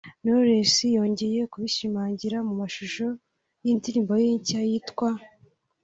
Knowless 0.23 0.75
yongeye 0.97 1.41
kubishimangira 1.51 2.37
mu 2.47 2.53
mashusho 2.61 3.05
y’indirimbo 3.65 4.13
ye 4.23 4.27
nshya 4.39 4.61
yitwa 4.69 5.09